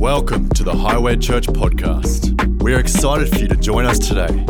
[0.00, 2.62] Welcome to the Highway Church podcast.
[2.62, 4.46] We are excited for you to join us today.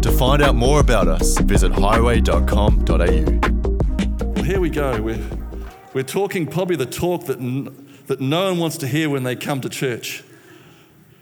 [0.00, 2.94] To find out more about us, visit highway.com.au.
[4.34, 5.02] Well, here we go.
[5.02, 5.22] We're,
[5.92, 9.36] we're talking probably the talk that, n- that no one wants to hear when they
[9.36, 10.24] come to church.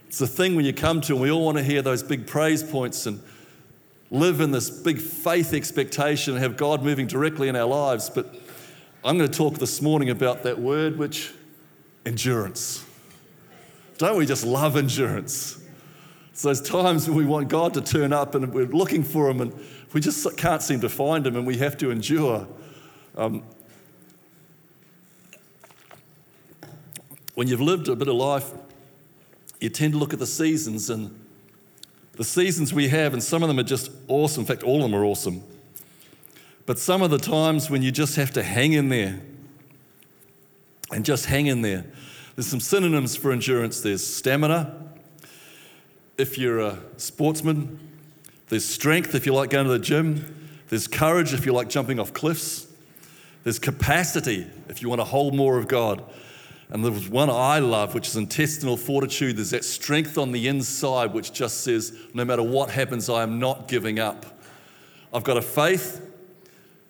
[0.06, 2.28] It's the thing when you come to, and we all want to hear those big
[2.28, 3.20] praise points and
[4.12, 8.08] live in this big faith expectation and have God moving directly in our lives.
[8.10, 8.32] But
[9.02, 11.32] I'm going to talk this morning about that word, which
[12.06, 12.84] endurance.
[13.98, 15.62] Don't we just love endurance?
[16.30, 19.40] It's those times when we want God to turn up and we're looking for Him
[19.40, 19.54] and
[19.92, 22.48] we just can't seem to find Him and we have to endure.
[23.16, 23.42] Um,
[27.34, 28.50] when you've lived a bit of life,
[29.60, 31.18] you tend to look at the seasons and
[32.14, 34.42] the seasons we have, and some of them are just awesome.
[34.42, 35.42] In fact, all of them are awesome.
[36.66, 39.20] But some of the times when you just have to hang in there
[40.90, 41.84] and just hang in there.
[42.34, 44.74] There's some synonyms for endurance there's stamina,
[46.18, 47.78] if you're a sportsman,
[48.48, 51.98] there's strength if you like going to the gym, there's courage if you like jumping
[51.98, 52.66] off cliffs,
[53.44, 56.04] there's capacity if you want to hold more of God.
[56.70, 59.36] And there's one I love, which is intestinal fortitude.
[59.36, 63.38] There's that strength on the inside, which just says, no matter what happens, I am
[63.38, 64.24] not giving up.
[65.12, 66.00] I've got a faith,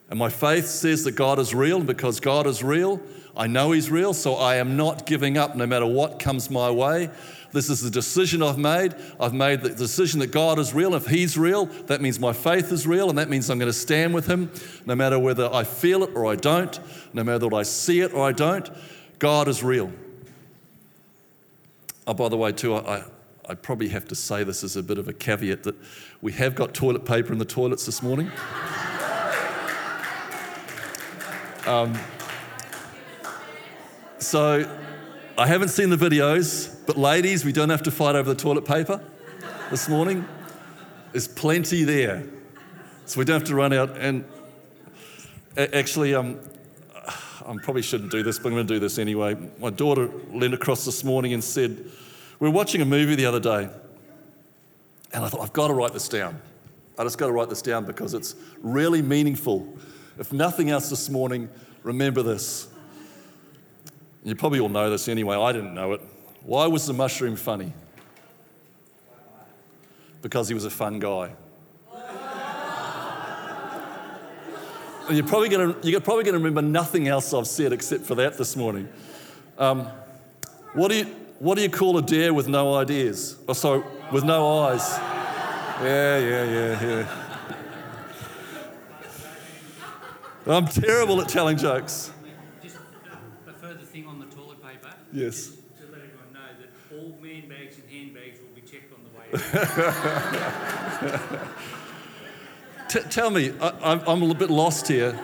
[0.08, 1.78] and my faith says that God is real.
[1.78, 3.00] And because God is real,
[3.36, 6.70] I know He's real, so I am not giving up no matter what comes my
[6.70, 7.10] way.
[7.52, 8.94] This is the decision I've made.
[9.20, 10.94] I've made the decision that God is real.
[10.94, 13.78] If He's real, that means my faith is real, and that means I'm going to
[13.78, 14.50] stand with Him
[14.86, 16.78] no matter whether I feel it or I don't,
[17.12, 18.70] no matter whether I see it or I don't.
[19.18, 19.92] God is real.
[22.06, 23.04] Oh, by the way, too, I,
[23.48, 25.76] I probably have to say this as a bit of a caveat that
[26.20, 28.30] we have got toilet paper in the toilets this morning.
[31.64, 31.96] Um,
[34.22, 34.78] so
[35.36, 38.64] I haven't seen the videos, but ladies, we don't have to fight over the toilet
[38.64, 39.02] paper
[39.70, 40.26] this morning.
[41.12, 42.24] There's plenty there.
[43.06, 43.96] So we don't have to run out.
[43.98, 44.24] And
[45.56, 46.38] actually, um,
[47.46, 49.36] I probably shouldn't do this, but I'm going to do this anyway.
[49.58, 51.90] My daughter leaned across this morning and said,
[52.38, 53.68] We were watching a movie the other day,
[55.12, 56.40] and I thought, I've got to write this down.
[56.98, 59.66] I just got to write this down because it's really meaningful.
[60.18, 61.48] If nothing else this morning,
[61.82, 62.68] remember this.
[64.24, 66.00] You probably all know this anyway, I didn't know it.
[66.42, 67.72] Why was the mushroom funny?
[70.22, 71.32] Because he was a fun guy.
[75.08, 78.04] And you're probably going to, you're probably going to remember nothing else I've said except
[78.04, 78.88] for that this morning.
[79.58, 79.88] Um,
[80.74, 81.04] what, do you,
[81.40, 83.36] what do you call a dare with no ideas?
[83.48, 84.88] Oh, sorry, with no eyes.
[85.82, 87.08] Yeah, yeah, yeah, yeah.
[90.46, 92.12] I'm terrible at telling jokes.
[92.62, 92.76] Just
[93.46, 94.26] a, a further thing on the
[95.12, 95.48] Yes.
[95.48, 95.52] To
[95.90, 99.26] let everyone know that all man bags and handbags will be checked on the way.
[102.88, 105.18] T- tell me, I, I'm, I'm a little bit lost here.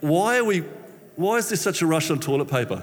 [0.00, 0.60] Why are we?
[1.16, 2.82] Why is there such a rush on toilet paper?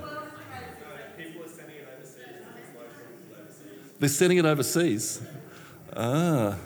[4.00, 5.22] They're sending it overseas.
[5.96, 6.58] Ah.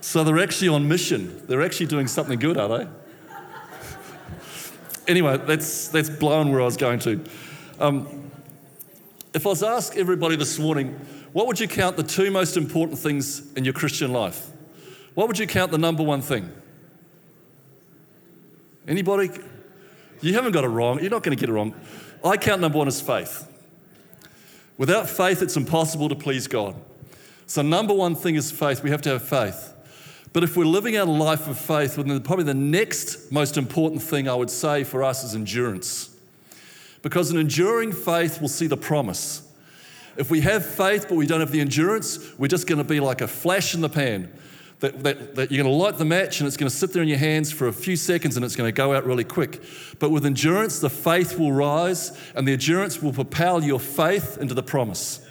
[0.00, 1.42] So they're actually on mission.
[1.46, 2.88] They're actually doing something good, are they?
[5.08, 7.22] anyway, that's, that's blown where I was going to.
[7.78, 8.25] Um,
[9.36, 10.98] if I was to ask everybody this morning,
[11.34, 14.48] what would you count the two most important things in your Christian life?
[15.12, 16.50] What would you count the number one thing?
[18.88, 19.28] Anybody?
[20.22, 21.00] You haven't got it wrong.
[21.00, 21.74] You're not going to get it wrong.
[22.24, 23.46] I count number one as faith.
[24.78, 26.74] Without faith, it's impossible to please God.
[27.46, 28.82] So, number one thing is faith.
[28.82, 29.74] We have to have faith.
[30.32, 34.02] But if we're living out a life of faith, then probably the next most important
[34.02, 36.15] thing I would say for us is endurance.
[37.06, 39.48] Because an enduring faith will see the promise.
[40.16, 42.98] If we have faith but we don't have the endurance, we're just going to be
[42.98, 44.28] like a flash in the pan.
[44.80, 47.04] That, that, that, you're going to light the match and it's going to sit there
[47.04, 49.62] in your hands for a few seconds and it's going to go out really quick.
[50.00, 54.54] But with endurance, the faith will rise and the endurance will propel your faith into
[54.54, 55.24] the promise.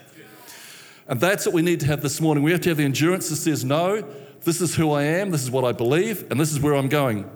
[1.10, 2.42] And that's what we need to have this morning.
[2.42, 4.02] We have to have the endurance that says, No,
[4.46, 6.88] this is who I am, this is what I believe, and this is where I'm
[6.88, 7.30] going.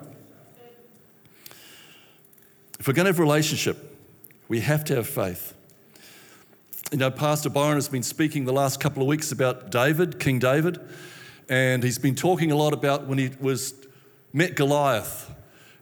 [2.78, 3.89] If we're going to have a relationship,
[4.50, 5.54] we have to have faith.
[6.90, 10.40] You know, Pastor Byron has been speaking the last couple of weeks about David, King
[10.40, 10.80] David,
[11.48, 13.74] and he's been talking a lot about when he was
[14.32, 15.32] met Goliath.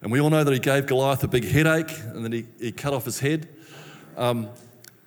[0.03, 2.71] And we all know that he gave Goliath a big headache and then he, he
[2.71, 3.49] cut off his head.
[4.19, 4.51] Um,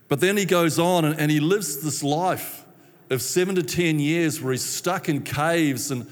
[0.08, 2.66] but then he goes on and, and he lives this life
[3.12, 6.08] of seven to 10 years where he's stuck in caves and,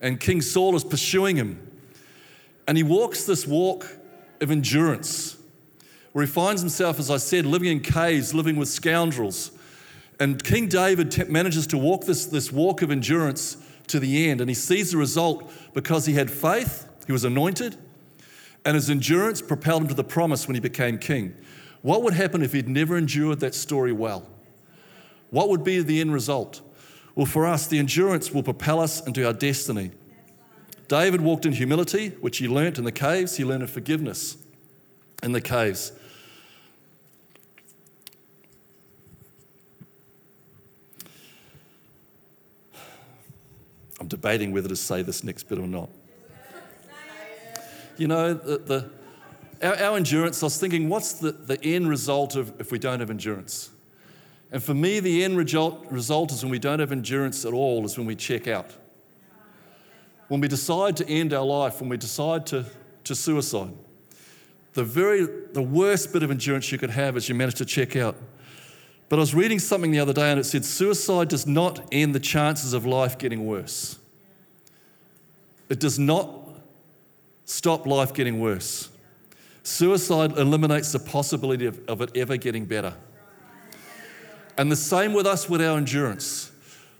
[0.00, 1.68] and King Saul is pursuing him.
[2.68, 3.90] And he walks this walk
[4.40, 5.36] of endurance
[6.12, 9.50] where he finds himself, as I said, living in caves, living with scoundrels.
[10.20, 13.56] And King David t- manages to walk this, this walk of endurance
[13.88, 17.76] to the end, and he sees the result because he had faith, he was anointed,
[18.64, 21.34] and his endurance propelled him to the promise when he became king.
[21.80, 24.28] What would happen if he'd never endured that story well?
[25.30, 26.60] What would be the end result?
[27.14, 29.90] Well, for us, the endurance will propel us into our destiny.
[30.88, 33.36] David walked in humility, which he learnt in the caves.
[33.36, 34.36] He learned forgiveness
[35.22, 35.92] in the caves.
[44.12, 45.88] Debating whether to say this next bit or not.
[47.96, 48.90] You know, the, the
[49.66, 53.00] our, our, endurance, I was thinking, what's the, the end result of if we don't
[53.00, 53.70] have endurance?
[54.50, 57.84] And for me, the end result, result is when we don't have endurance at all,
[57.86, 58.70] is when we check out.
[60.28, 62.66] When we decide to end our life, when we decide to,
[63.04, 63.72] to suicide.
[64.74, 67.96] The very the worst bit of endurance you could have is you manage to check
[67.96, 68.16] out.
[69.08, 72.14] But I was reading something the other day and it said suicide does not end
[72.14, 73.98] the chances of life getting worse.
[75.72, 76.28] It does not
[77.46, 78.90] stop life getting worse.
[79.62, 82.92] Suicide eliminates the possibility of, of, it ever getting better.
[84.58, 86.52] And the same with us with our endurance.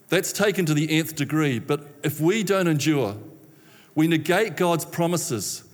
[0.09, 1.59] That's taken to the nth degree.
[1.59, 3.19] But if we don't endure,
[3.95, 5.65] we negate God's promises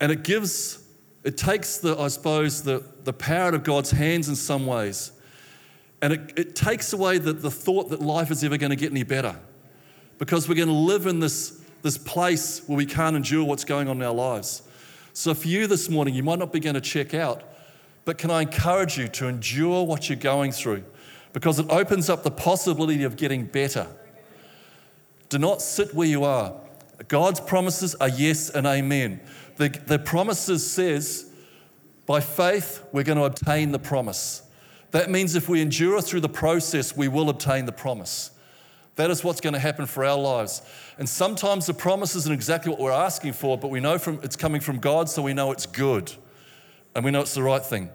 [0.00, 0.82] and it gives,
[1.24, 5.12] it takes the, I suppose, the, the power out of God's hands in some ways.
[6.00, 8.92] And it, it takes away the, the thought that life is ever going to get
[8.92, 9.38] any better.
[10.16, 13.88] Because we're going to live in this, this place where we can't endure what's going
[13.88, 14.62] on in our lives.
[15.12, 17.42] So, for you this morning, you might not be going to check out,
[18.04, 20.84] but can I encourage you to endure what you're going through?
[21.32, 23.86] Because it opens up the possibility of getting better.
[25.28, 26.54] Do not sit where you are.
[27.08, 29.20] God's promises are yes and amen.
[29.56, 31.30] The, the promises says,
[32.06, 34.42] by faith, we're going to obtain the promise.
[34.92, 38.30] That means if we endure through the process, we will obtain the promise.
[38.96, 40.62] That is what's going to happen for our lives.
[40.98, 44.36] And sometimes the promise isn't exactly what we're asking for, but we know from, it's
[44.36, 46.12] coming from God, so we know it's good.
[46.94, 47.90] And we know it's the right thing.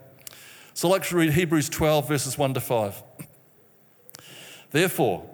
[0.76, 3.04] So I'd like to read Hebrews 12, verses 1 to 5.
[4.72, 5.28] Therefore,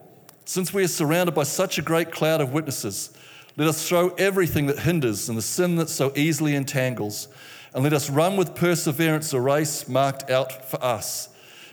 [0.46, 3.12] since we are surrounded by such a great cloud of witnesses,
[3.58, 7.28] let us throw everything that hinders and the sin that so easily entangles,
[7.74, 11.28] and let us run with perseverance the race marked out for us.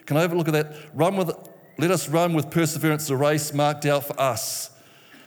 [0.04, 0.74] Can I have a look at that?
[0.92, 1.30] Run with
[1.78, 4.70] let us run with perseverance the race marked out for us.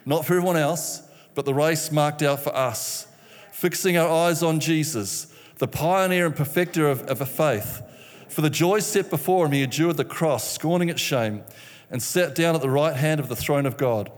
[0.05, 1.01] Not for everyone else,
[1.35, 3.07] but the race marked out for us.
[3.51, 7.81] Fixing our eyes on Jesus, the pioneer and perfecter of, of a faith.
[8.29, 11.43] For the joy set before him, he endured the cross, scorning its shame,
[11.89, 14.11] and sat down at the right hand of the throne of God.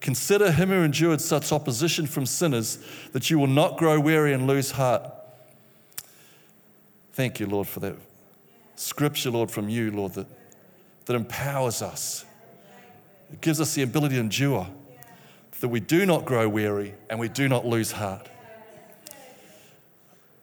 [0.00, 2.78] Consider him who endured such opposition from sinners,
[3.12, 5.10] that you will not grow weary and lose heart.
[7.12, 7.96] Thank you, Lord, for that
[8.74, 10.26] scripture, Lord, from you, Lord, that
[11.06, 12.24] that empowers us.
[13.32, 14.68] It gives us the ability to endure,
[15.60, 18.28] that we do not grow weary and we do not lose heart.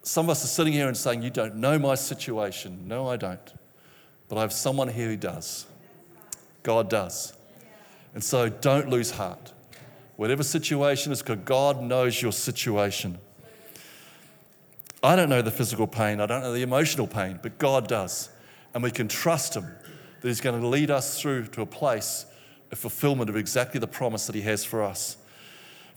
[0.02, 2.88] Some of us are sitting here and saying, You don't know my situation.
[2.88, 3.54] No, I don't.
[4.28, 5.66] But I have someone here who does.
[6.64, 7.34] God does.
[8.14, 9.54] And so don't lose heart.
[10.16, 13.20] Whatever situation is, because God knows your situation.
[15.04, 18.30] I don't know the physical pain, I don't know the emotional pain, but God does.
[18.74, 19.66] And we can trust Him
[20.22, 22.26] that He's going to lead us through to a place
[22.72, 25.18] of fulfillment of exactly the promise that He has for us.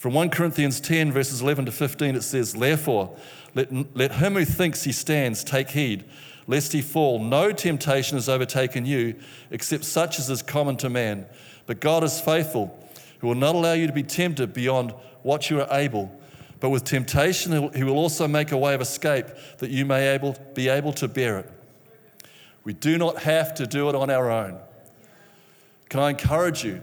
[0.02, 3.16] From 1 Corinthians 10, verses 11 to 15, it says, Therefore,
[3.54, 6.04] let, let him who thinks he stands take heed,
[6.48, 7.20] lest he fall.
[7.20, 9.14] No temptation has overtaken you,
[9.52, 11.26] except such as is common to man.
[11.66, 12.76] But God is faithful,
[13.20, 14.92] who will not allow you to be tempted beyond
[15.22, 16.10] what you are able.
[16.58, 19.26] But with temptation, he will also make a way of escape
[19.58, 21.50] that you may able, be able to bear it.
[22.64, 24.58] We do not have to do it on our own.
[25.88, 26.80] Can I encourage you?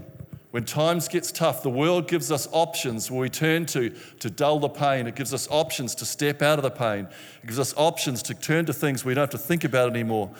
[0.51, 4.59] When times gets tough, the world gives us options where we turn to to dull
[4.59, 5.05] the pain.
[5.05, 7.07] It gives us options to step out of the pain.
[7.43, 10.31] It gives us options to turn to things we don't have to think about anymore.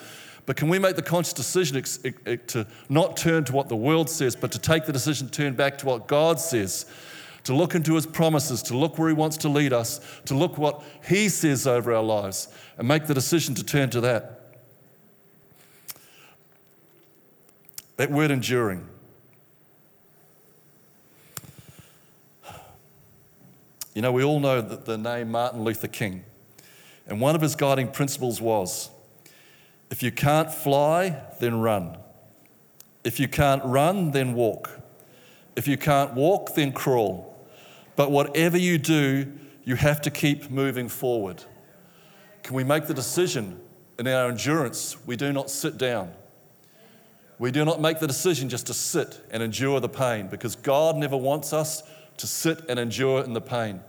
[0.46, 1.80] But can we make the conscious decision
[2.48, 5.54] to not turn to what the world says, but to take the decision to turn
[5.54, 6.86] back to what God says?
[7.44, 10.58] To look into His promises, to look where He wants to lead us, to look
[10.58, 14.39] what He says over our lives, and make the decision to turn to that.
[18.00, 18.88] That word enduring.
[23.92, 26.24] You know, we all know that the name Martin Luther King.
[27.06, 28.88] And one of his guiding principles was
[29.90, 31.98] if you can't fly, then run.
[33.04, 34.80] If you can't run, then walk.
[35.54, 37.36] If you can't walk, then crawl.
[37.96, 39.30] But whatever you do,
[39.64, 41.44] you have to keep moving forward.
[42.44, 43.60] Can we make the decision
[43.98, 46.14] in our endurance we do not sit down?
[47.40, 50.98] We do not make the decision just to sit and endure the pain because God
[50.98, 51.82] never wants us
[52.18, 53.80] to sit and endure in the pain.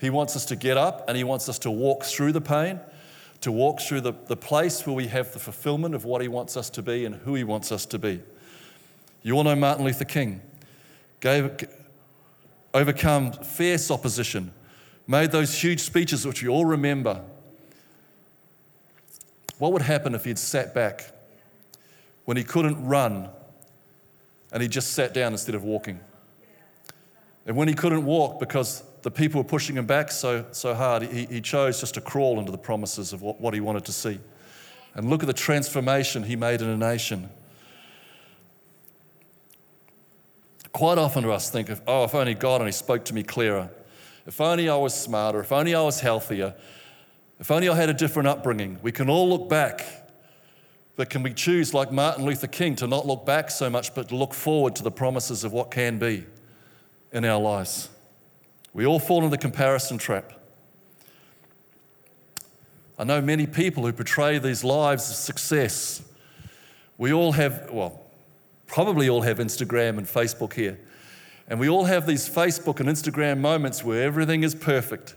[0.00, 2.80] He wants us to get up and He wants us to walk through the pain,
[3.42, 6.56] to walk through the, the place where we have the fulfillment of what He wants
[6.56, 8.22] us to be and who He wants us to be.
[9.22, 10.40] You all know Martin Luther King.
[11.20, 11.68] Gave,
[12.74, 14.52] overcome fierce opposition,
[15.06, 17.22] made those huge speeches which we all remember.
[19.58, 21.12] What would happen if he'd sat back
[22.30, 23.28] when he couldn't run
[24.52, 25.98] and he just sat down instead of walking?
[27.44, 31.02] And when he couldn't walk because the people were pushing him back so, so hard,
[31.02, 33.92] he, he chose just to crawl into the promises of what, what he wanted to
[33.92, 34.20] see.
[34.94, 37.30] And look at the transformation he made in a nation.
[40.70, 43.70] Quite often us think of, oh, if only God only spoke to me clearer.
[44.24, 45.40] If only I was smarter.
[45.40, 46.54] If only I was healthier.
[47.40, 48.78] If only I had a different upbringing.
[48.82, 49.99] We can all look back.
[51.00, 54.10] But can we choose, like Martin Luther King, to not look back so much, but
[54.10, 56.26] to look forward to the promises of what can be
[57.10, 57.88] in our lives?
[58.74, 60.34] We all fall into the comparison trap.
[62.98, 66.02] I know many people who portray these lives of success.
[66.98, 68.02] We all have, well,
[68.66, 70.78] probably all have Instagram and Facebook here.
[71.48, 75.14] And we all have these Facebook and Instagram moments where everything is perfect.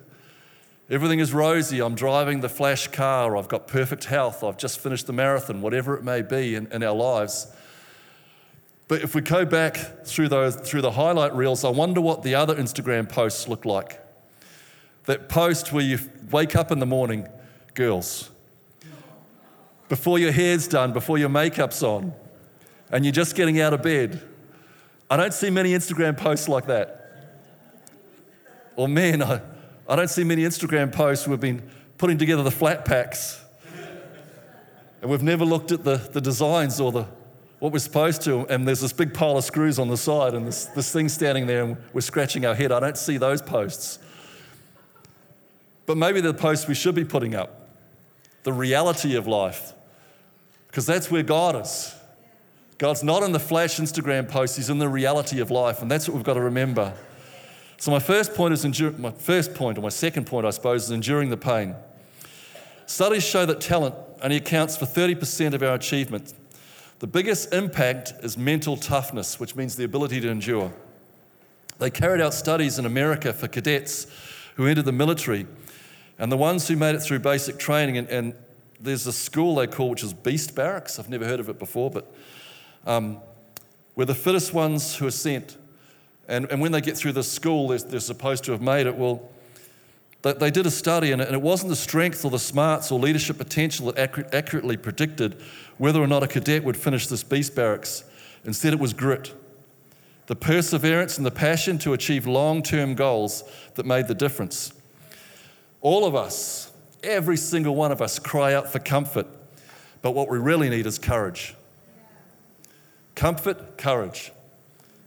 [0.89, 1.81] Everything is rosy.
[1.81, 3.37] I'm driving the flash car.
[3.37, 4.43] I've got perfect health.
[4.43, 7.47] I've just finished the marathon, whatever it may be in, in our lives.
[8.89, 12.35] But if we go back through, those, through the highlight reels, I wonder what the
[12.35, 13.99] other Instagram posts look like.
[15.05, 15.99] That post where you
[16.31, 17.27] wake up in the morning,
[17.73, 18.29] girls,
[19.87, 22.13] before your hair's done, before your makeup's on,
[22.91, 24.21] and you're just getting out of bed.
[25.09, 26.99] I don't see many Instagram posts like that.
[28.75, 29.41] Or men, I,
[29.87, 31.61] I don't see many Instagram posts who have been
[31.97, 33.41] putting together the flat packs.
[35.01, 37.05] And we've never looked at the, the designs or the,
[37.59, 38.47] what we're supposed to.
[38.47, 41.45] And there's this big pile of screws on the side and this, this thing standing
[41.45, 42.71] there and we're scratching our head.
[42.71, 43.99] I don't see those posts.
[45.85, 47.69] But maybe the posts we should be putting up
[48.43, 49.73] the reality of life,
[50.67, 51.95] because that's where God is.
[52.77, 56.07] God's not in the flash Instagram post, He's in the reality of life, and that's
[56.07, 56.93] what we've got to remember.
[57.83, 58.63] So, my first point is
[58.97, 61.75] my first point, or my second point, I suppose, is enduring the pain.
[62.85, 66.33] Studies show that talent only accounts for 30% of our achievement.
[66.99, 70.71] The biggest impact is mental toughness, which means the ability to endure.
[71.79, 74.07] They carried out studies in America for cadets
[74.55, 75.45] who entered the military,
[76.17, 77.97] and the ones who made it through basic training.
[77.97, 78.33] And, and
[78.79, 80.99] there's a school they call, which is Beast Barracks.
[80.99, 82.15] I've never heard of it before, but
[82.87, 83.19] um,
[83.97, 85.57] we're the fittest ones who are sent.
[86.27, 88.95] And, and when they get through this school, they're, they're supposed to have made it.
[88.95, 89.29] Well,
[90.21, 92.91] they, they did a study, and it, and it, wasn't the strength or the smarts
[92.91, 95.39] or leadership potential that accurate, accurately predicted
[95.77, 98.03] whether or not a cadet would finish this beast barracks.
[98.45, 99.33] Instead, it was grit,
[100.27, 103.43] the perseverance and the passion to achieve long term goals
[103.75, 104.73] that made the difference.
[105.81, 106.71] All of us,
[107.03, 109.27] every single one of us, cry out for comfort,
[110.01, 111.55] but what we really need is courage.
[113.15, 114.31] Comfort, courage.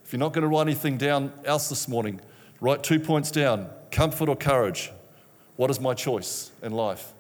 [0.07, 2.21] If you're not going to write anything down else this morning,
[2.61, 4.93] write two points down comfort or courage.
[5.57, 7.13] What is my choice in life?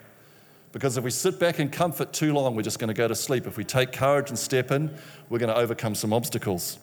[0.70, 3.14] Because if we sit back in comfort too long, we're just going to go to
[3.16, 3.44] sleep.
[3.44, 4.96] If we take courage and step in,
[5.28, 6.78] we're going to overcome some obstacles.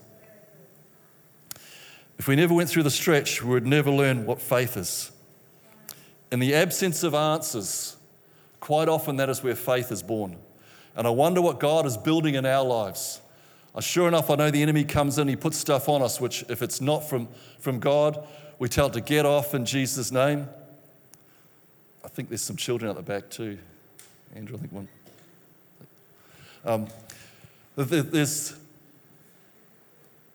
[2.17, 5.09] If we never went through the stretch, we would never learn what faith is.
[6.33, 7.95] In the absence of answers,
[8.59, 10.35] quite often that is where faith is born.
[10.97, 13.21] And I wonder what God is building in our lives.
[13.75, 16.43] Uh, sure enough, I know the enemy comes in, he puts stuff on us, which,
[16.49, 17.27] if it's not from,
[17.59, 18.25] from God,
[18.59, 20.47] we tell it to get off in Jesus' name.
[22.05, 23.57] I think there's some children at the back too.
[24.35, 24.87] Andrew, I think one.
[26.65, 26.87] Um,
[27.75, 28.55] there's.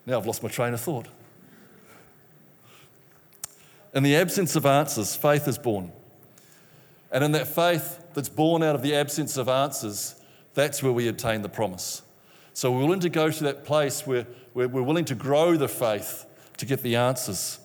[0.05, 1.07] Now I've lost my train of thought.
[3.95, 5.93] In the absence of answers, faith is born.
[7.11, 10.21] And in that faith that's born out of the absence of answers,
[10.55, 12.03] that's where we obtain the promise.
[12.59, 16.27] So we're willing to go to that place where, we're willing to grow the faith
[16.57, 17.61] to get the answers.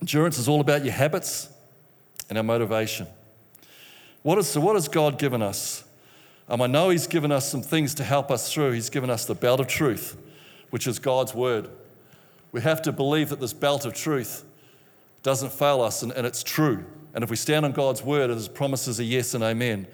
[0.00, 1.50] Endurance is all about your habits
[2.30, 3.08] and our motivation.
[4.22, 5.84] What is, so, what has God given us?
[6.48, 8.72] Um, I know He's given us some things to help us through.
[8.72, 10.16] He's given us the belt of truth,
[10.70, 11.68] which is God's word.
[12.52, 14.46] We have to believe that this belt of truth
[15.22, 16.86] doesn't fail us and, and it's true.
[17.12, 19.86] And if we stand on God's word, His promises are yes and amen.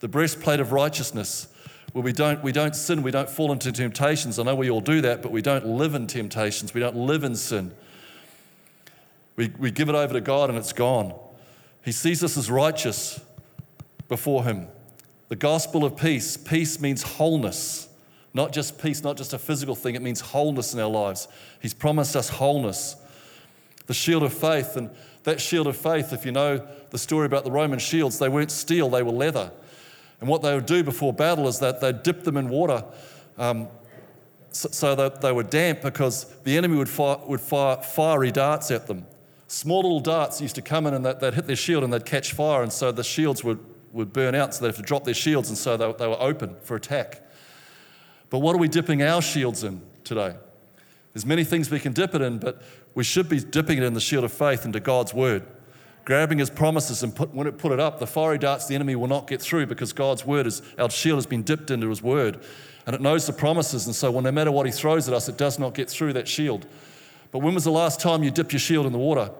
[0.00, 1.48] The breastplate of righteousness
[1.92, 4.38] where we don't, we don't sin, we don't fall into temptations.
[4.38, 7.24] I know we all do that, but we don't live in temptations, we don't live
[7.24, 7.72] in sin.
[9.36, 11.14] We, we give it over to God and it's gone.
[11.84, 13.20] He sees us as righteous
[14.08, 14.68] before Him.
[15.28, 16.36] The gospel of peace.
[16.36, 17.88] Peace means wholeness,
[18.34, 21.26] not just peace, not just a physical thing, it means wholeness in our lives.
[21.60, 22.96] He's promised us wholeness.
[23.86, 24.90] The shield of faith, and
[25.24, 28.50] that shield of faith, if you know the story about the Roman shields, they weren't
[28.50, 29.52] steel, they were leather.
[30.20, 32.84] And what they would do before battle is that they'd dip them in water
[33.38, 33.68] um,
[34.52, 38.70] so, so that they were damp because the enemy would fire, would fire fiery darts
[38.70, 39.06] at them.
[39.46, 42.04] Small little darts used to come in and they'd, they'd hit their shield and they'd
[42.04, 43.58] catch fire, and so the shields would,
[43.92, 46.20] would burn out, so they'd have to drop their shields, and so they, they were
[46.20, 47.22] open for attack.
[48.28, 50.36] But what are we dipping our shields in today?
[51.12, 52.62] There's many things we can dip it in, but
[52.94, 55.44] we should be dipping it in the shield of faith into God's word.
[56.10, 58.96] Grabbing his promises and put, when it put it up, the fiery darts the enemy
[58.96, 62.02] will not get through because God's word is, our shield has been dipped into his
[62.02, 62.40] word.
[62.84, 65.28] And it knows the promises, and so well, no matter what he throws at us,
[65.28, 66.66] it does not get through that shield.
[67.30, 69.30] But when was the last time you dipped your shield in the water?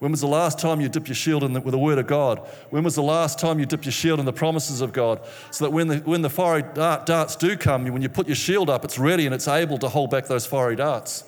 [0.00, 2.08] When was the last time you dipped your shield in the, with the Word of
[2.08, 2.40] God?
[2.70, 5.24] When was the last time you dipped your shield in the promises of God?
[5.52, 8.34] So that when the, when the fiery dart, darts do come, when you put your
[8.34, 11.22] shield up, it's ready and it's able to hold back those fiery darts.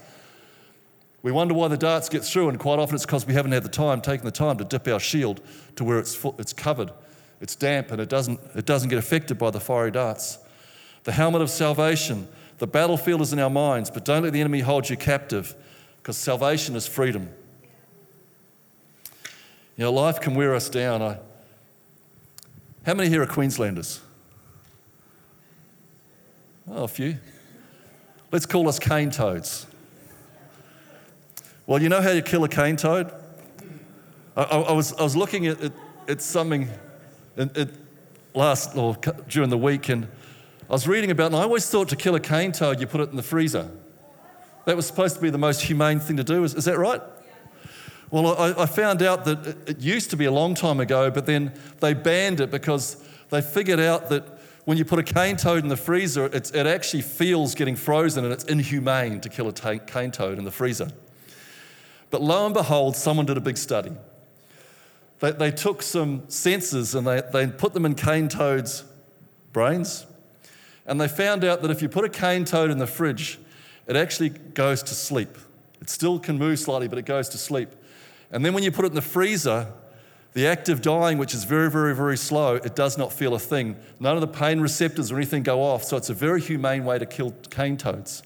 [1.25, 3.63] We wonder why the darts get through, and quite often it's because we haven't had
[3.63, 5.41] the time, taken the time to dip our shield
[5.77, 6.93] to where it's, it's covered,
[7.41, 10.39] it's damp, and it doesn't, it doesn't get affected by the fiery darts.
[11.05, 12.29] The helmet of salvation.
[12.59, 15.55] The battlefield is in our minds, but don't let the enemy hold you captive
[15.97, 17.31] because salvation is freedom.
[19.79, 21.01] You know, life can wear us down.
[21.01, 21.19] I,
[22.85, 24.03] how many here are Queenslanders?
[26.71, 27.17] Oh, a few.
[28.31, 29.67] Let's call us cane toads.
[31.67, 33.11] Well, you know how you kill a cane toad?
[34.37, 35.73] I, I, I was, I was looking at, at,
[36.07, 36.69] at something
[37.39, 37.71] at, at
[38.35, 38.97] last or
[39.29, 40.07] during the week, and
[40.69, 43.01] I was reading about, and I always thought to kill a cane toad, you put
[43.01, 43.71] it in the freezer.
[44.67, 46.45] That was supposed to be the most humane thing to do.
[46.45, 47.01] Is, is that right?
[48.11, 51.11] Well, I, I found out that it, it used to be a long time ago,
[51.11, 55.39] but then they banned it because they figured out that when you put a cane
[55.39, 59.53] toad in the freezer, it actually feels getting frozen and it's inhumane to kill a
[59.53, 60.91] t- cane toad in the freezer.
[62.11, 63.93] But lo and behold, someone did a big study.
[65.21, 68.85] They, they took some sensors and they, they put them in cane toads'
[69.53, 70.07] brains,
[70.87, 73.39] and they found out that if you put a cane toad in the fridge,
[73.87, 75.39] it actually goes to sleep.
[75.81, 77.71] It still can move slightly, but it goes to sleep.
[78.31, 79.73] And then when you put it in the freezer,
[80.35, 83.39] the act of dying, which is very, very, very slow, it does not feel a
[83.39, 83.77] thing.
[84.01, 86.99] None of the pain receptors or anything go off, so it's a very humane way
[86.99, 88.23] to kill cane toads.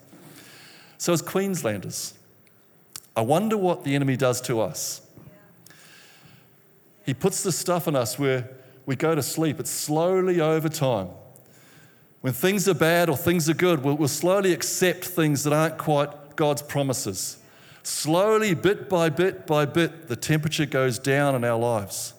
[0.96, 2.17] So, as Queenslanders,
[3.18, 5.02] I wonder what the enemy does to us.
[7.04, 8.48] He puts the stuff in us where
[8.87, 9.59] we go to sleep.
[9.59, 11.09] It's slowly over time.
[12.20, 15.78] When things are bad or things are good, we'll, we'll slowly accept things that aren't
[15.78, 17.38] quite God's promises.
[17.83, 22.14] Slowly, bit by bit by bit, the temperature goes down in our lives.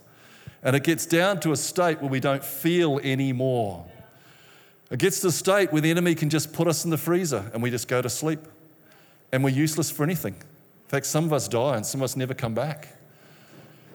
[0.63, 3.85] And it gets down to a state where we don't feel anymore.
[4.91, 7.49] It gets to a state where the enemy can just put us in the freezer
[7.53, 8.41] and we just go to sleep.
[9.31, 10.35] And we're useless for anything.
[10.89, 12.97] In fact, some of us die and some of us never come back.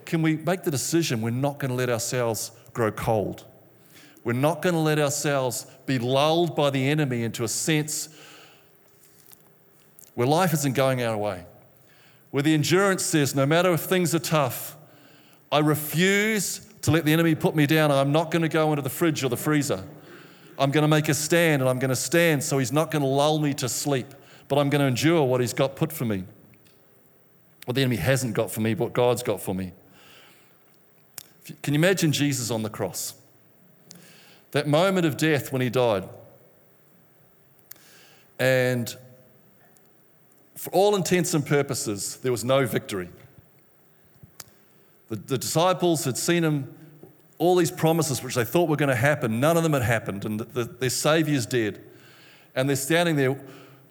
[0.04, 3.44] Can we make the decision we're not going to let ourselves grow cold?
[4.22, 8.10] We're not going to let ourselves be lulled by the enemy into a sense
[10.14, 11.44] where life isn't going our way,
[12.30, 14.76] where the endurance says, no matter if things are tough,
[15.50, 17.90] I refuse to let the enemy put me down.
[17.90, 19.82] I'm not going to go into the fridge or the freezer.
[20.56, 23.02] I'm going to make a stand and I'm going to stand so he's not going
[23.02, 24.14] to lull me to sleep,
[24.46, 26.22] but I'm going to endure what he's got put for me.
[27.64, 29.72] What the enemy hasn't got for me, what God's got for me.
[31.62, 33.14] Can you imagine Jesus on the cross?
[34.52, 36.08] That moment of death when he died.
[38.38, 38.94] And
[40.54, 43.08] for all intents and purposes, there was no victory.
[45.08, 46.74] The, the disciples had seen him,
[47.38, 50.24] all these promises which they thought were going to happen, none of them had happened,
[50.24, 51.82] and the, the, their Saviour's dead.
[52.54, 53.38] And they're standing there.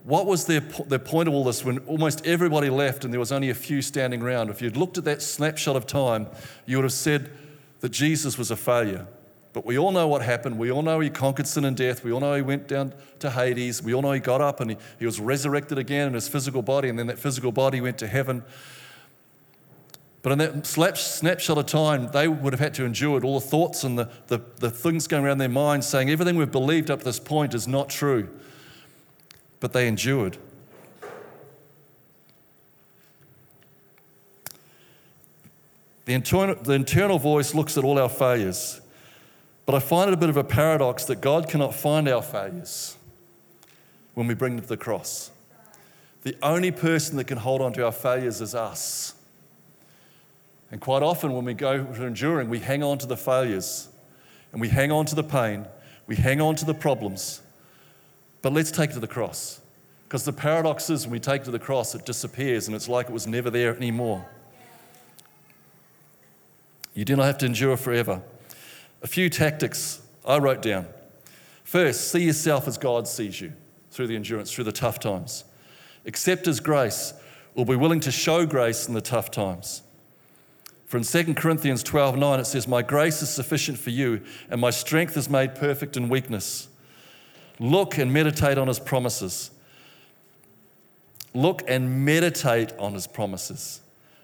[0.03, 3.31] What was their, their point of all this when almost everybody left and there was
[3.31, 4.49] only a few standing around?
[4.49, 6.27] If you'd looked at that snapshot of time,
[6.65, 7.31] you would have said
[7.79, 9.07] that Jesus was a failure.
[9.53, 10.57] But we all know what happened.
[10.57, 12.03] We all know he conquered sin and death.
[12.03, 13.81] We all know he went down to Hades.
[13.81, 16.63] We all know he got up and he, he was resurrected again in his physical
[16.63, 18.43] body, and then that physical body went to heaven.
[20.23, 23.45] But in that snapshot of time, they would have had to endure it, all the
[23.45, 26.99] thoughts and the, the, the things going around their minds saying everything we've believed up
[26.99, 28.29] to this point is not true.
[29.63, 30.35] But they endured.
[36.03, 38.81] The internal, the internal voice looks at all our failures
[39.65, 42.97] but I find it a bit of a paradox that God cannot find our failures
[44.13, 45.31] when we bring them to the cross.
[46.23, 49.15] The only person that can hold on to our failures is us.
[50.71, 53.89] And quite often, when we go to enduring, we hang on to the failures
[54.51, 55.65] and we hang on to the pain,
[56.07, 57.41] we hang on to the problems,
[58.43, 59.61] but let's take it to the cross.
[60.03, 62.87] Because the paradox is when we take it to the cross, it disappears and it's
[62.87, 64.27] like it was never there anymore.
[66.93, 68.21] You do not have to endure forever.
[69.01, 70.85] A few tactics I wrote down.
[71.63, 73.53] First, see yourself as God sees you
[73.89, 75.45] through the endurance, through the tough times.
[76.05, 77.13] Accept His grace,
[77.55, 79.81] or be willing to show grace in the tough times.
[80.85, 84.61] For in 2 Corinthians 12 9, it says, My grace is sufficient for you, and
[84.61, 86.67] my strength is made perfect in weakness.
[87.63, 89.49] Look and meditate on His promises.
[91.33, 93.79] Look and meditate on His promises.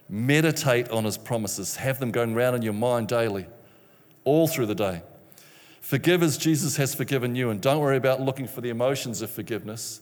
[0.09, 1.77] Meditate on His promises.
[1.77, 3.47] Have them going round in your mind daily,
[4.25, 5.03] all through the day.
[5.79, 9.31] Forgive as Jesus has forgiven you, and don't worry about looking for the emotions of
[9.31, 10.01] forgiveness.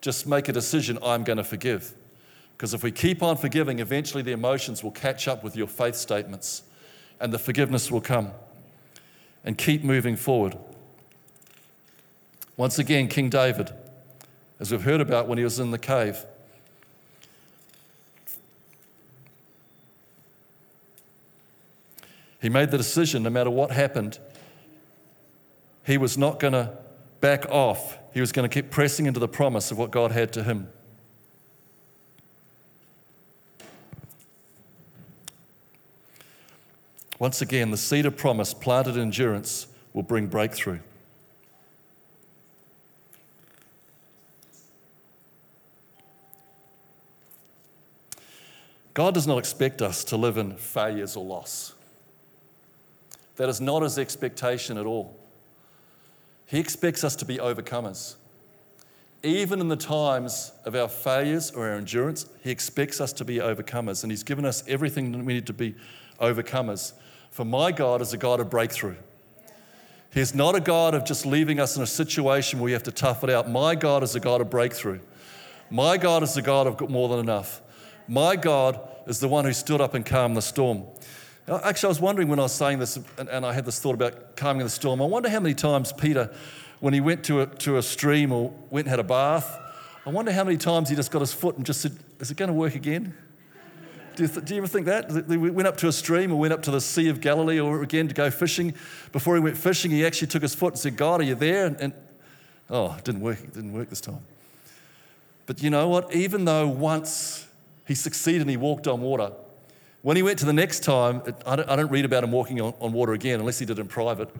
[0.00, 1.94] Just make a decision I'm going to forgive.
[2.56, 5.94] Because if we keep on forgiving, eventually the emotions will catch up with your faith
[5.94, 6.64] statements
[7.20, 8.32] and the forgiveness will come.
[9.44, 10.58] And keep moving forward.
[12.56, 13.70] Once again, King David,
[14.58, 16.24] as we've heard about when he was in the cave,
[22.40, 24.18] he made the decision no matter what happened,
[25.84, 26.72] he was not going to
[27.20, 27.98] back off.
[28.14, 30.68] He was going to keep pressing into the promise of what God had to him.
[37.18, 40.78] Once again, the seed of promise planted in endurance will bring breakthrough.
[48.96, 51.74] God does not expect us to live in failures or loss.
[53.36, 55.14] That is not his expectation at all.
[56.46, 58.14] He expects us to be overcomers.
[59.22, 63.36] Even in the times of our failures or our endurance, he expects us to be
[63.36, 65.74] overcomers, and he's given us everything that we need to be
[66.18, 66.94] overcomers.
[67.30, 68.96] For my God is a God of breakthrough.
[70.10, 72.92] He's not a God of just leaving us in a situation where we have to
[72.92, 73.50] tough it out.
[73.50, 75.00] My God is a God of breakthrough.
[75.68, 77.60] My God is a God of more than enough.
[78.08, 80.84] My God is the one who stood up and calmed the storm.
[81.48, 84.36] Actually, I was wondering when I was saying this, and, I had this thought about
[84.36, 85.00] calming the storm.
[85.00, 86.32] I wonder how many times Peter,
[86.80, 89.58] when he went to a, to a stream or went and had a bath,
[90.04, 92.36] I wonder how many times he just got his foot and just said, Is it
[92.36, 93.14] going to work again?
[94.16, 95.12] Do you, th- do you ever think that?
[95.28, 97.82] We went up to a stream or went up to the Sea of Galilee or
[97.82, 98.72] again to go fishing.
[99.12, 101.66] Before he went fishing, he actually took his foot and said, God, are you there?
[101.66, 101.92] And, and
[102.70, 103.40] oh, it didn't work.
[103.40, 104.20] It didn't work this time.
[105.44, 106.14] But you know what?
[106.14, 107.45] Even though once
[107.86, 109.32] he succeeded and he walked on water,
[110.02, 112.60] when he went to the next time, I don't, I don't read about him walking
[112.60, 114.30] on, on water again unless he did it in private.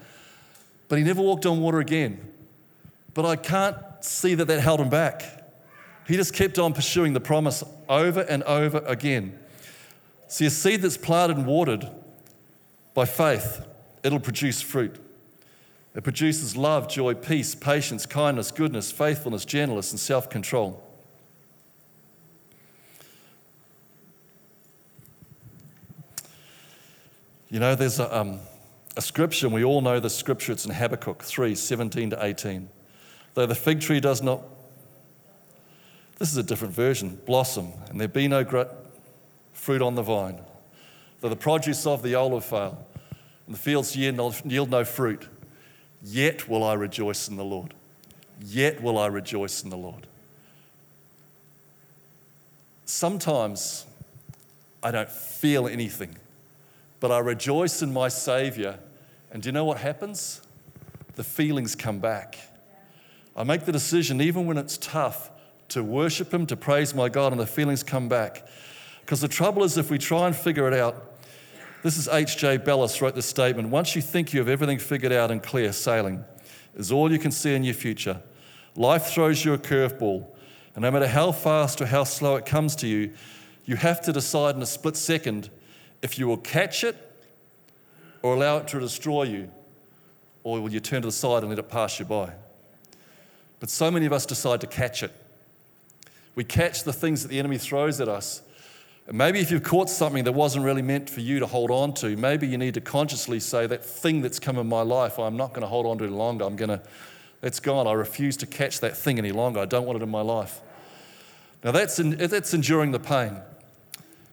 [0.88, 2.32] But he never walked on water again.
[3.14, 5.24] But I can't see that that held him back.
[6.06, 9.38] He just kept on pursuing the promise over and over again.
[10.28, 11.88] See, a seed that's planted and watered
[12.94, 13.66] by faith,
[14.04, 14.96] it'll produce fruit.
[15.96, 20.85] It produces love, joy, peace, patience, kindness, goodness, faithfulness, gentleness, and self control.
[27.48, 28.40] You know, there's a, um,
[28.96, 32.68] a scripture, and we all know the scripture, it's in Habakkuk 3 17 to 18.
[33.34, 34.42] Though the fig tree does not,
[36.18, 38.44] this is a different version, blossom, and there be no
[39.52, 40.40] fruit on the vine.
[41.20, 42.86] Though the produce of the olive fail,
[43.46, 45.28] and the fields yield no fruit,
[46.02, 47.74] yet will I rejoice in the Lord.
[48.40, 50.06] Yet will I rejoice in the Lord.
[52.84, 53.86] Sometimes
[54.82, 56.16] I don't feel anything,
[57.06, 58.80] but I rejoice in my Savior.
[59.30, 60.42] And do you know what happens?
[61.14, 62.36] The feelings come back.
[63.36, 65.30] I make the decision, even when it's tough,
[65.68, 68.48] to worship Him, to praise my God, and the feelings come back.
[69.02, 71.20] Because the trouble is, if we try and figure it out,
[71.84, 72.56] this is H.J.
[72.56, 76.24] Bellis wrote this statement once you think you have everything figured out and clear, sailing
[76.74, 78.20] is all you can see in your future.
[78.74, 80.26] Life throws you a curveball,
[80.74, 83.12] and no matter how fast or how slow it comes to you,
[83.64, 85.50] you have to decide in a split second
[86.02, 86.96] if you will catch it
[88.22, 89.50] or allow it to destroy you,
[90.44, 92.32] or will you turn to the side and let it pass you by?
[93.58, 95.12] But so many of us decide to catch it.
[96.34, 98.42] We catch the things that the enemy throws at us
[99.06, 101.94] And Maybe if you've caught something that wasn't really meant for you to hold on
[101.94, 105.36] to, maybe you need to consciously say, that thing that's come in my life, I'm
[105.36, 106.44] not going to hold on to it longer.
[106.44, 106.82] I'm going to,
[107.42, 107.86] it's gone.
[107.86, 109.60] I refuse to catch that thing any longer.
[109.60, 110.60] I don't want it in my life.
[111.62, 113.40] Now, that's, that's enduring the pain.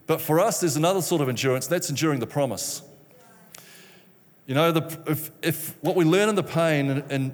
[0.05, 2.81] But for us, there's another sort of endurance that's enduring the promise.
[4.45, 7.33] You know, the, if, if what we learn in the pain, and, and,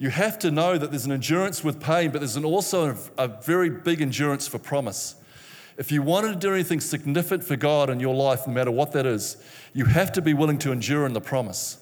[0.00, 3.24] you have to know that there's an endurance with pain, but there's an also a,
[3.24, 5.14] a very big endurance for promise.
[5.78, 8.90] If you wanted to do anything significant for God in your life, no matter what
[8.92, 9.36] that is,
[9.72, 11.78] you have to be willing to endure in the promise.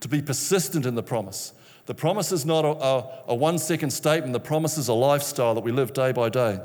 [0.00, 1.52] to be persistent in the promise.
[1.86, 5.54] The promise is not a, a, a one second statement, the promise is a lifestyle
[5.54, 6.60] that we live day by day.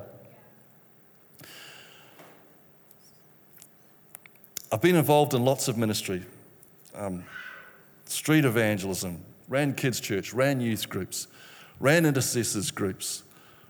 [4.70, 6.24] I've been involved in lots of ministry
[6.94, 7.24] um,
[8.04, 11.28] street evangelism, ran kids' church, ran youth groups,
[11.80, 13.24] ran intercessors groups,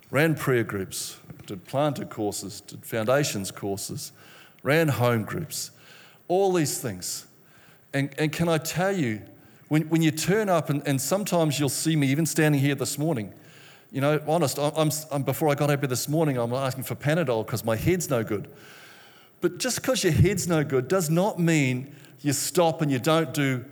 [0.09, 4.11] ran prayer groups, did planter courses, did foundations courses,
[4.63, 5.69] ran home groups,
[6.27, 7.27] all these things.
[7.93, 9.21] And, and can I tell you,
[9.67, 12.97] when, when you turn up, and, and sometimes you'll see me even standing here this
[12.97, 13.33] morning,
[13.91, 16.95] you know, honest, I'm, I'm, before I got up here this morning, I'm asking for
[16.95, 18.49] Panadol because my head's no good.
[19.41, 23.33] But just because your head's no good does not mean you stop and you don't
[23.33, 23.65] do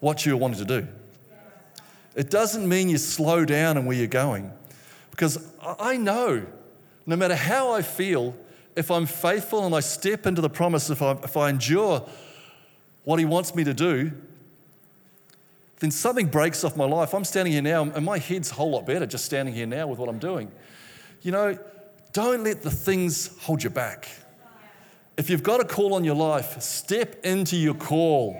[0.00, 0.88] what you wanted to do.
[2.14, 4.50] It doesn't mean you slow down and where you're going.
[5.10, 6.46] Because I know,
[7.04, 8.34] no matter how I feel,
[8.74, 12.06] if I'm faithful and I step into the promise, if I, if I endure
[13.04, 14.12] what He wants me to do,
[15.80, 17.14] then something breaks off my life.
[17.14, 19.86] I'm standing here now, and my head's a whole lot better just standing here now
[19.86, 20.50] with what I'm doing.
[21.22, 21.58] You know,
[22.12, 24.08] don't let the things hold you back.
[25.16, 28.38] If you've got a call on your life, step into your call.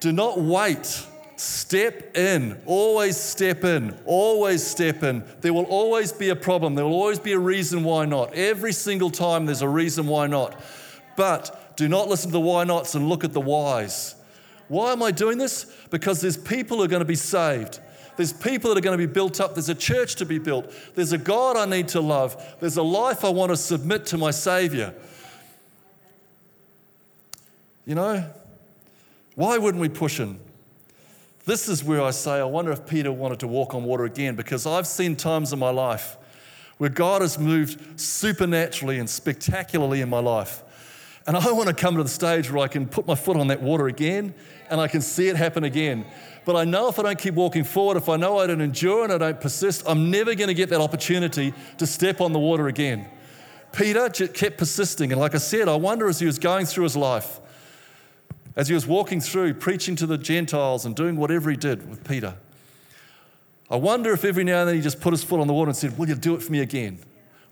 [0.00, 1.06] Do not wait.
[1.36, 2.60] Step in.
[2.66, 3.96] Always step in.
[4.04, 5.24] Always step in.
[5.40, 6.74] There will always be a problem.
[6.74, 8.34] There will always be a reason why not.
[8.34, 10.60] Every single time there's a reason why not.
[11.16, 14.14] But do not listen to the why nots and look at the whys.
[14.66, 15.64] Why am I doing this?
[15.90, 17.80] Because there's people who are going to be saved.
[18.16, 19.54] There's people that are going to be built up.
[19.54, 20.72] There's a church to be built.
[20.96, 22.56] There's a God I need to love.
[22.58, 24.92] There's a life I want to submit to my Savior.
[27.88, 28.22] You know,
[29.34, 30.38] why wouldn't we push in?
[31.46, 34.36] This is where I say, I wonder if Peter wanted to walk on water again,
[34.36, 36.18] because I've seen times in my life
[36.76, 40.62] where God has moved supernaturally and spectacularly in my life.
[41.26, 43.46] And I want to come to the stage where I can put my foot on
[43.46, 44.34] that water again
[44.68, 46.04] and I can see it happen again.
[46.44, 49.04] But I know if I don't keep walking forward, if I know I don't endure
[49.04, 52.38] and I don't persist, I'm never going to get that opportunity to step on the
[52.38, 53.08] water again.
[53.72, 55.10] Peter kept persisting.
[55.10, 57.40] And like I said, I wonder as he was going through his life,
[58.58, 62.02] as he was walking through, preaching to the Gentiles and doing whatever he did with
[62.02, 62.34] Peter.
[63.70, 65.68] I wonder if every now and then he just put his foot on the water
[65.68, 66.98] and said, Will you do it for me again?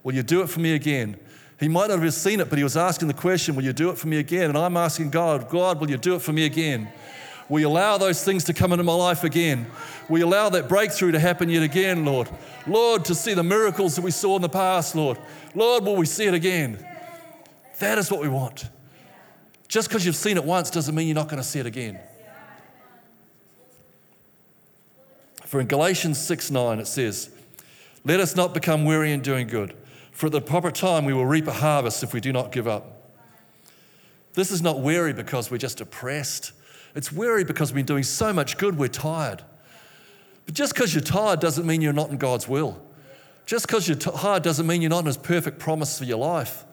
[0.02, 1.16] Will you do it for me again?
[1.60, 3.88] He might not have seen it, but he was asking the question, Will you do
[3.90, 4.48] it for me again?
[4.48, 6.88] And I'm asking God, God, will you do it for me again?
[7.48, 9.66] Will you allow those things to come into my life again?
[10.08, 12.28] Will you allow that breakthrough to happen yet again, Lord?
[12.66, 15.18] Lord, to see the miracles that we saw in the past, Lord.
[15.54, 16.84] Lord, will we see it again?
[17.78, 18.68] That is what we want.
[19.76, 22.00] Just because you've seen it once doesn't mean you're not going to see it again.
[25.44, 27.28] For in Galatians 6 9, it says,
[28.02, 29.74] Let us not become weary in doing good,
[30.12, 32.66] for at the proper time we will reap a harvest if we do not give
[32.66, 33.12] up.
[34.32, 36.52] This is not weary because we're just depressed.
[36.94, 39.42] It's weary because we've been doing so much good, we're tired.
[40.46, 42.82] But just because you're tired doesn't mean you're not in God's will.
[43.44, 46.64] Just because you're tired doesn't mean you're not in His perfect promise for your life.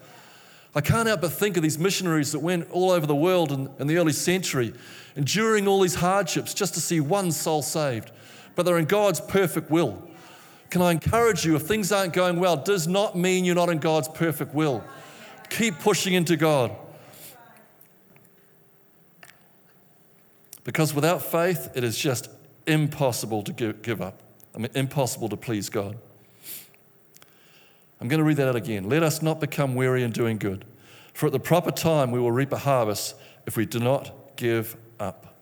[0.76, 3.70] I can't help but think of these missionaries that went all over the world in,
[3.80, 4.74] in, the early century,
[5.16, 8.12] enduring all these hardships just to see one soul saved.
[8.56, 10.08] But they're in God's perfect will.
[10.72, 13.78] Can I encourage you, if things aren't going well, does not mean you're not in
[13.78, 14.84] God's perfect will.
[15.50, 16.76] Keep pushing into God.
[20.64, 22.30] Because without faith, it is just
[22.66, 24.24] impossible to give up.
[24.56, 25.98] I mean, impossible to please God.
[28.04, 28.90] I'm going to read that out again.
[28.90, 30.66] Let us not become weary in doing good,
[31.14, 34.76] for at the proper time we will reap a harvest if we do not give
[35.00, 35.38] up.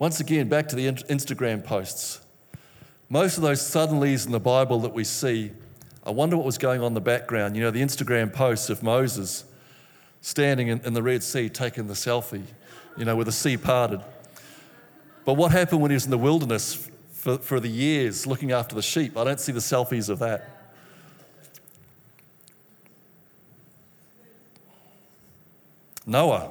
[0.00, 2.20] Once again, back to the Instagram posts.
[3.08, 5.52] Most of those suddenlies in the Bible that we see,
[6.04, 7.54] I wonder what was going on in the background.
[7.54, 9.44] You know, the Instagram posts of Moses
[10.20, 12.42] standing in, in the Red Sea taking the selfie,
[12.96, 14.00] you know, with the sea parted.
[15.24, 16.90] But what happened when he was in the wilderness
[17.22, 19.16] for, for the years looking after the sheep.
[19.16, 20.72] I don't see the selfies of that.
[26.04, 26.50] Noah,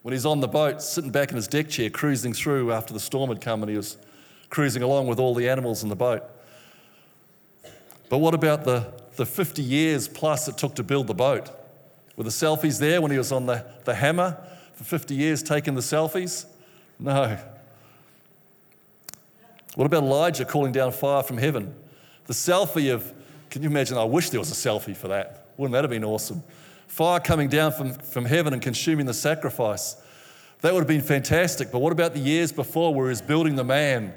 [0.00, 3.00] when he's on the boat, sitting back in his deck chair, cruising through after the
[3.00, 3.98] storm had come and he was
[4.48, 6.22] cruising along with all the animals in the boat.
[8.08, 11.50] But what about the, the 50 years plus it took to build the boat?
[12.16, 15.74] Were the selfies there when he was on the, the hammer for 50 years taking
[15.74, 16.46] the selfies?
[16.98, 17.38] No.
[19.74, 21.74] What about Elijah calling down fire from heaven?
[22.26, 23.12] The selfie of,
[23.50, 23.96] can you imagine?
[23.96, 25.48] I wish there was a selfie for that.
[25.56, 26.42] Wouldn't that have been awesome?
[26.86, 29.96] Fire coming down from, from heaven and consuming the sacrifice.
[30.60, 31.70] That would have been fantastic.
[31.70, 34.12] But what about the years before where he's building the man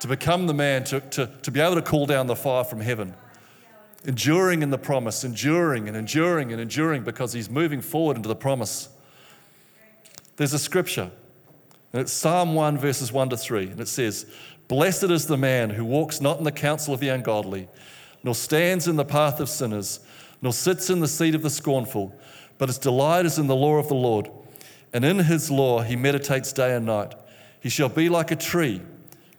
[0.00, 2.80] to become the man, to, to, to be able to call down the fire from
[2.80, 3.14] heaven?
[4.04, 8.36] Enduring in the promise, enduring and enduring and enduring because he's moving forward into the
[8.36, 8.88] promise.
[10.36, 11.10] There's a scripture,
[11.92, 14.26] and it's Psalm 1, verses 1 to 3, and it says,
[14.68, 17.68] Blessed is the man who walks not in the counsel of the ungodly,
[18.22, 20.00] nor stands in the path of sinners,
[20.40, 22.18] nor sits in the seat of the scornful,
[22.58, 24.30] but his delight is in the law of the Lord,
[24.92, 27.14] and in his law he meditates day and night.
[27.60, 28.80] He shall be like a tree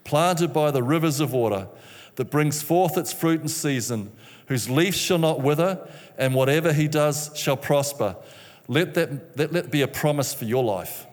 [0.04, 1.68] planted by the rivers of water
[2.14, 4.12] that brings forth its fruit in season,
[4.46, 8.16] whose leaf shall not wither, and whatever he does shall prosper.
[8.68, 11.06] Let that, let be a promise for your life.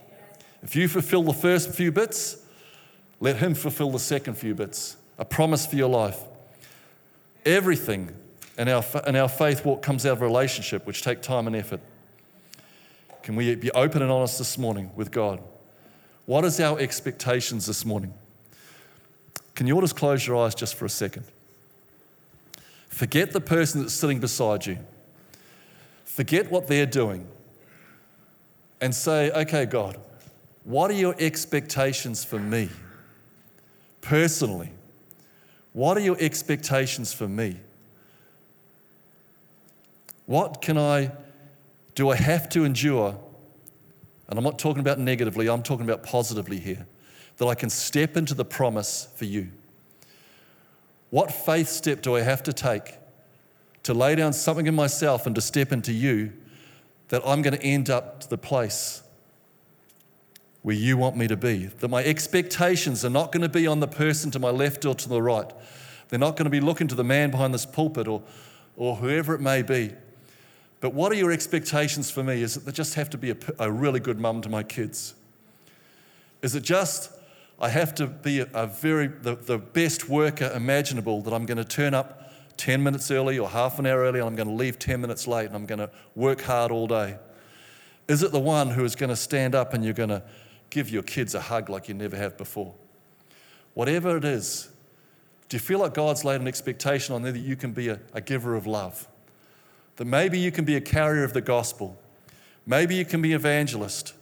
[0.62, 2.43] If you fulfill the first few bits,
[3.20, 4.98] let him fulfill the second few bits.
[5.18, 6.20] A promise for your life.
[7.46, 8.14] Everything
[8.58, 11.82] in our, in our faith walk comes out of relationship, which take time and effort.
[13.22, 15.42] Can we be open and honest this morning with God?
[16.26, 18.14] What is our expectations this morning?
[19.56, 21.26] Can you all just close your eyes just for a second?
[22.88, 24.78] Forget the person that's sitting beside you.
[26.06, 27.28] Forget what they're doing.
[28.82, 29.98] And say, okay, God,
[30.64, 32.70] what are your expectations for me?
[34.04, 34.70] Personally,
[35.72, 37.60] what are your expectations for me?
[40.26, 41.12] What can I,
[41.96, 43.18] do I have to endure?
[44.28, 46.86] And I'm not talking about negatively, I'm talking about positively here
[47.38, 49.50] that I can step into the promise for you?
[51.10, 52.98] What faith step do I have to take
[53.84, 56.34] to lay down something in myself and to step into you
[57.08, 59.02] that I'm going to end up to the place
[60.64, 61.66] where you want me to be?
[61.66, 64.96] That my expectations are not going to be on the person to my left or
[64.96, 65.52] to the right.
[66.10, 68.24] They're not going to be looking to the man behind this pulpit or,
[68.76, 69.94] or whoever it may be.
[70.80, 72.42] But what are your expectations for me?
[72.42, 75.14] Is it they just have to be a, a really good mum to my kids?
[76.42, 77.12] Is it just
[77.60, 81.64] I have to be a very, the, the best worker imaginable that I'm going to
[81.64, 84.80] turn up 10 minutes early or half an hour early and I'm going to leave
[84.80, 87.18] 10 minutes late and I'm going to work hard all day?
[88.08, 90.24] Is it the one who is going to stand up and you're going to
[90.74, 92.74] give your kids a hug like you never have before?
[93.76, 94.70] Whatever it is,
[95.48, 98.00] do you feel like God's laid an expectation on there that you can be a,
[98.14, 99.08] a giver of love?
[99.98, 102.00] That maybe you can be a carrier of the gospel?
[102.66, 104.14] Maybe you can be evangelist.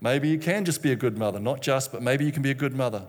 [0.00, 2.50] Maybe you can just be a good mother, not just, but maybe you can be
[2.50, 3.06] a good mother.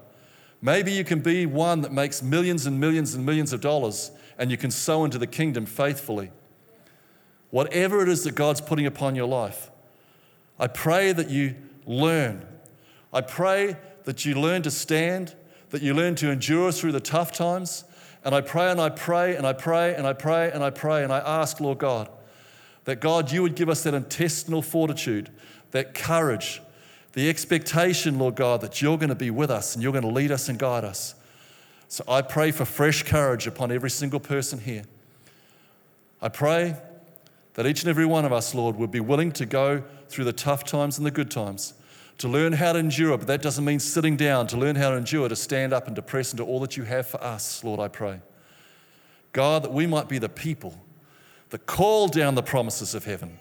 [0.61, 4.51] Maybe you can be one that makes millions and millions and millions of dollars and
[4.51, 6.31] you can sow into the kingdom faithfully.
[7.49, 9.71] Whatever it is that God's putting upon your life,
[10.59, 12.45] I pray that you learn.
[13.15, 15.33] I pray that you learn to stand,
[15.69, 17.85] that you learn to endure through the tough times.
[18.25, 21.03] And I pray and I pray and I pray and I pray and I pray
[21.03, 22.09] and I ask, Lord God,
[22.83, 25.29] that God, you would give us that intestinal fortitude,
[25.71, 26.61] that courage,
[27.13, 30.09] the expectation, Lord God, that you're going to be with us and you're going to
[30.09, 31.15] lead us and guide us.
[31.87, 34.83] So I pray for fresh courage upon every single person here.
[36.21, 36.75] I pray
[37.53, 40.33] that each and every one of us, Lord, would be willing to go through the
[40.33, 41.73] tough times and the good times,
[42.17, 44.97] to learn how to endure, but that doesn't mean sitting down, to learn how to
[44.97, 47.79] endure, to stand up and to press into all that you have for us, Lord,
[47.79, 48.21] I pray.
[49.33, 50.81] God, that we might be the people
[51.49, 53.37] that call down the promises of heaven.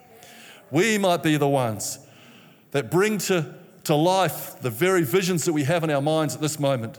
[0.71, 2.01] We might be the ones
[2.73, 6.41] that bring to to life the very visions that we have in our minds at
[6.41, 6.99] this moment.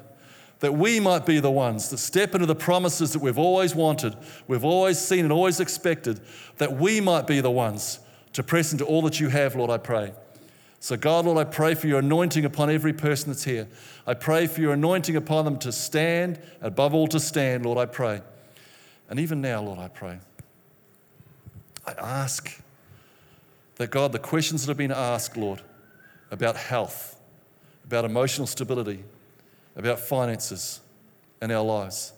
[0.60, 4.16] That we might be the ones that step into the promises that we've always wanted,
[4.48, 6.22] we've always seen and always expected,
[6.58, 8.00] that we might be the ones
[8.34, 10.14] to press into all that you have, Lord, I pray.
[10.86, 13.68] So, God, Lord, I pray for your anointing upon every person that's here.
[14.06, 17.88] I pray for your anointing upon them to stand, above all to stand, Lord, I
[17.88, 18.22] pray.
[19.10, 20.20] And even now, Lord, I pray.
[21.88, 22.62] I ask
[23.78, 25.64] that, God, the questions that have been asked, Lord,
[26.30, 27.20] about health,
[27.86, 29.04] about emotional stability,
[29.76, 30.82] about finances
[31.42, 32.14] in our lives.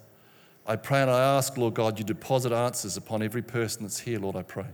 [0.66, 4.20] I pray and I ask, Lord God, you deposit answers upon every person that's here,
[4.20, 4.68] Lord, I pray.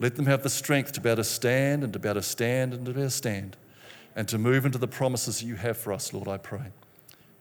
[0.00, 2.26] Let them have the strength to be able to stand and to be able to
[2.26, 3.56] stand and to be able to stand
[4.14, 6.72] and to move into the promises that you have for us, Lord, I pray.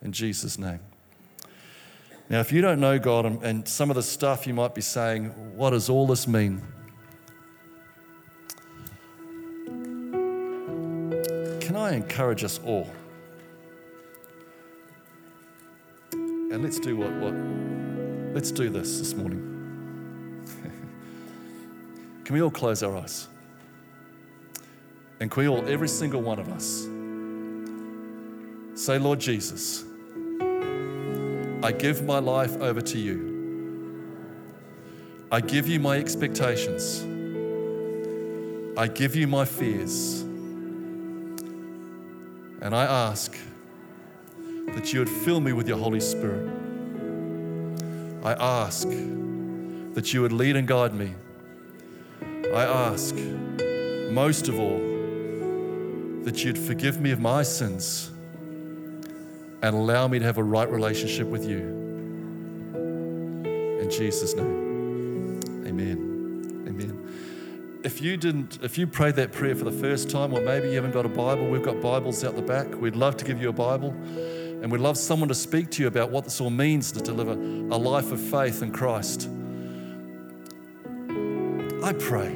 [0.02, 0.80] In Jesus' name.
[2.30, 4.82] Now, if you don't know God and, and some of the stuff you might be
[4.82, 6.62] saying, what does all this mean?
[11.68, 12.90] can I encourage us all?
[16.14, 17.34] And let's do what, what
[18.34, 19.57] let's do this this morning.
[22.28, 23.30] Can we all close our eyes?
[25.22, 26.86] And can we all, every single one of us,
[28.76, 29.86] say, Lord Jesus,
[31.64, 34.44] I give my life over to you.
[35.32, 37.00] I give you my expectations.
[38.78, 40.20] I give you my fears.
[42.62, 43.38] And I ask
[44.76, 46.46] that you would fill me with your Holy Spirit.
[48.22, 48.86] I ask
[49.94, 51.14] that you would lead and guide me.
[52.54, 53.16] I ask,
[54.10, 54.80] most of all,
[56.24, 58.12] that you'd forgive me of my sins
[59.62, 61.60] and allow me to have a right relationship with you.
[63.82, 66.66] In Jesus' name, amen.
[66.68, 67.82] Amen.
[67.84, 70.76] If you didn't, if you prayed that prayer for the first time, or maybe you
[70.76, 72.68] haven't got a Bible, we've got Bibles out the back.
[72.82, 73.92] We'd love to give you a Bible.
[74.62, 77.34] And we'd love someone to speak to you about what this all means to deliver
[77.34, 79.30] a life of faith in Christ.
[81.88, 82.36] I pray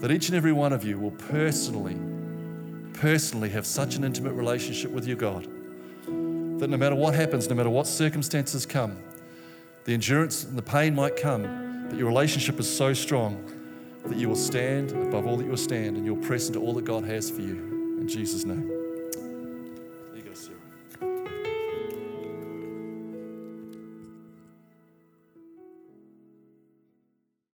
[0.00, 1.96] that each and every one of you will personally,
[2.94, 5.44] personally have such an intimate relationship with your God
[6.58, 8.96] that no matter what happens, no matter what circumstances come,
[9.84, 13.40] the endurance and the pain might come, but your relationship is so strong
[14.06, 16.72] that you will stand above all that you will stand and you'll press into all
[16.72, 17.98] that God has for you.
[18.00, 18.71] In Jesus' name.